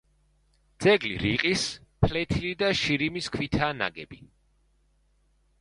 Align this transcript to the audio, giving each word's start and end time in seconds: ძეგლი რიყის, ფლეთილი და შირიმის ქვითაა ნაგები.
ძეგლი 0.85 1.11
რიყის, 1.23 1.65
ფლეთილი 2.05 2.53
და 2.63 2.71
შირიმის 2.81 3.31
ქვითაა 3.37 3.79
ნაგები. 3.83 4.23